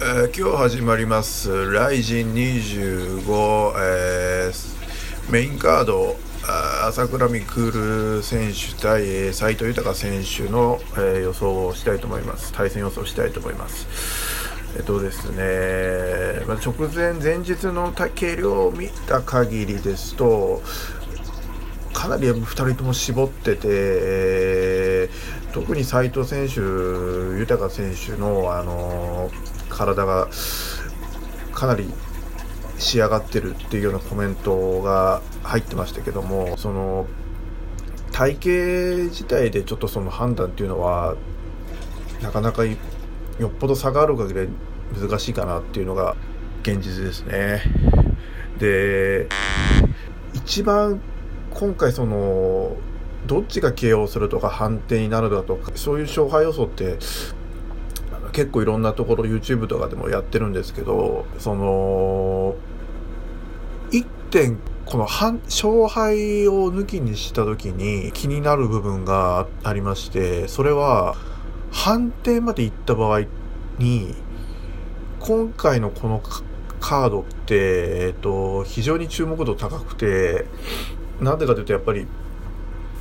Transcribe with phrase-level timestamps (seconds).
[0.00, 6.16] えー、今日始まります「ライジン25」えー、メインカード。
[6.86, 12.52] 朝倉未来選手対斎藤豊選手の、えー、予想をしたいと思います。
[12.52, 13.86] 対戦予想したいと思います。
[14.76, 20.62] えっとですね、まあ、直前前日の計量を見た限りですと
[21.92, 24.27] かなり2人とも絞ってて、え、
[25.52, 26.60] 特に斉藤選手、
[27.38, 29.30] 豊選手の、あの
[29.68, 30.28] 体が
[31.52, 31.92] かなり
[32.78, 37.06] 仕上がってるっていうようなコメントが入ってましたけどもその
[38.12, 41.16] 体型自体でちょっとその判断っていうのは
[42.22, 42.76] なかなかよ
[43.46, 44.48] っぽど差がある限り
[45.00, 46.16] 難しいかなっていうのが
[46.62, 47.62] 現実ですね。
[48.58, 49.28] で
[50.34, 51.00] 一番
[51.50, 52.76] 今回その
[53.28, 56.96] どっちが KO するとか判定になるだとかそういう勝敗予想って
[58.32, 62.56] 結構いろんなところ YouTube とかでもやってるんですけどその
[63.90, 71.14] 1点この勝敗を抜きにした時に気になる部分がありましてそれは
[71.70, 73.26] 判定までいった場合
[73.78, 74.14] に
[75.20, 76.22] 今回のこの
[76.80, 80.46] カードって、えっと、非常に注目度高くて
[81.20, 82.06] なんでかというとやっぱり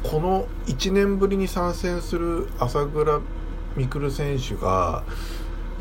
[0.03, 3.19] この1年ぶりに参戦する朝倉
[3.75, 5.03] 未来選手が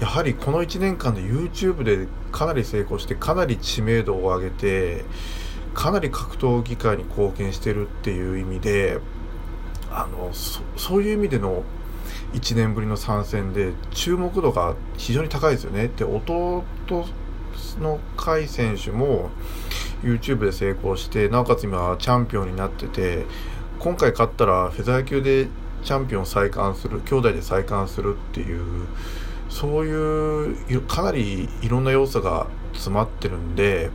[0.01, 5.05] やはりこの1年間で YouTube でかなり成功してかなり知名度を上げて
[5.75, 8.99] かなり格闘技界に貢献してるっていう意味で
[9.91, 11.63] あのそういう意味での
[12.33, 15.89] 1年ぶりの参戦で注目度が非常に高いですよね。
[15.89, 16.65] で弟
[17.81, 19.31] の甲斐選手も
[20.03, 23.25] YouTube で成功してなおかつ今チャンピオンになってて
[23.79, 25.49] 今回勝ったらフェザー級で
[25.85, 28.87] チャンピオン再冠する兄弟で再冠するっていう
[29.49, 33.91] そういうかなりいろんな要素が詰まってるんで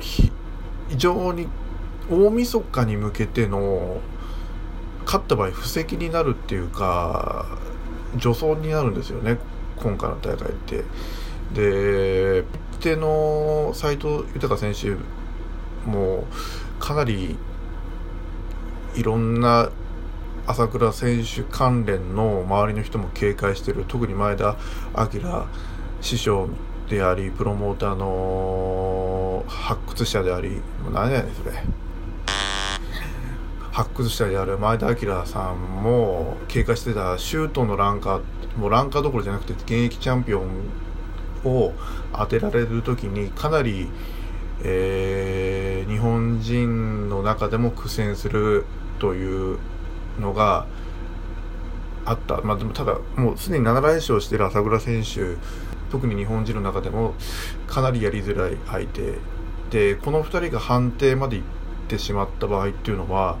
[0.00, 0.30] 非
[0.96, 1.48] 常に
[2.10, 4.00] 大晦日に向けての
[5.04, 7.46] 勝った場合布石になるっていうか
[8.20, 9.38] 助走になるんですよね
[9.76, 10.84] 今回の大会って。
[11.54, 12.44] で
[12.80, 14.96] 手の斎藤豊選手
[15.88, 16.26] も
[16.78, 17.36] かなり
[18.98, 19.70] いろんな
[20.48, 23.84] 朝倉選手関連の周りの人も警戒してる。
[23.86, 24.56] 特に前田
[24.92, 25.46] 明
[26.00, 26.48] 師匠
[26.88, 31.52] でありプロモーターの発掘者でありもう何やねんそれ。
[33.70, 38.22] 発掘者である前田明さんも警戒してたシュートのランカー
[38.58, 40.48] もうランカーどころじゃなくて現役チャンピオン
[41.44, 41.72] を
[42.12, 43.88] 当てられる時にかなり、
[44.64, 48.64] えー、日本人の中でも苦戦する
[48.98, 49.58] という
[50.20, 50.66] のが
[52.04, 55.36] あった、まあ、でもただもうすでに7連勝している朝倉選手
[55.90, 57.14] 特に日本人の中でも
[57.66, 59.14] かなりやりづらい相手。
[59.70, 61.46] でこの2人が判定まで行っ
[61.88, 63.36] てしまった場合っていうのは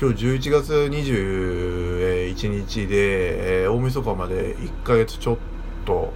[0.00, 5.36] 今日11月21日で、えー、大晦日まで1ヶ月ちょっ
[5.84, 6.14] と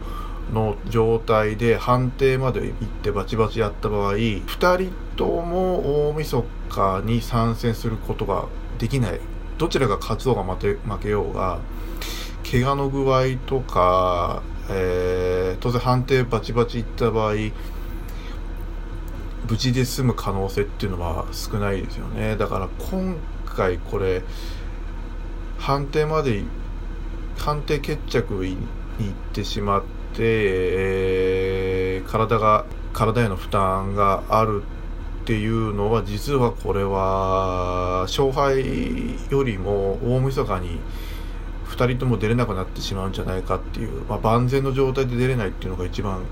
[0.53, 8.47] の状態で判定まで行ってバチバチやった場合2人とも大晦日に参戦することが
[8.81, 9.21] できない。
[9.59, 11.59] どちらが勝つうが負け負けようが
[12.51, 17.35] 怪我の具合とか、えー、当然判定バチバチいった場合
[19.47, 22.39] 無事で済む可能性っていうのは少ないですよね。
[22.39, 24.23] だから今回これ
[25.59, 26.43] 判定まで
[27.37, 28.57] 判定決着に
[28.99, 29.89] 行ってしまって
[30.23, 34.63] えー、体が体への負担がある
[35.31, 38.65] っていうのは実はこれは勝敗
[39.31, 40.81] よりも大晦日に
[41.69, 46.25] 2人とも出れなくなってしまうんじゃないかっていう、まあ、万全の状態で出れないっていうのが一番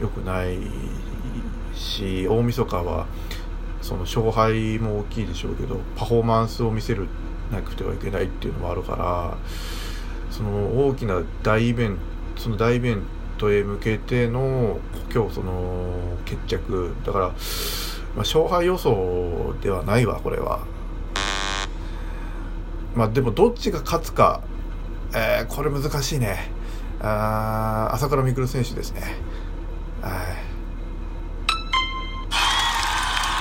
[0.00, 0.56] 良くない
[1.74, 3.08] し大晦日は
[3.82, 7.08] その勝敗も大きいでしょうけどパフォーマンスを見せる
[7.50, 9.36] なくてはいけないっていうのもあるから
[10.30, 11.96] その大きな大イベン
[12.36, 13.02] トその大イベント
[13.36, 14.78] トへ向けての
[15.12, 16.94] 今日その決着。
[17.04, 17.34] だから、
[18.14, 20.60] まあ、勝敗予想ではないわこれは。
[22.94, 24.40] まあでもどっちが勝つか、
[25.14, 26.50] えー、これ難しいね。
[27.00, 29.02] あ朝倉未来選手ですね。
[30.00, 30.12] はい。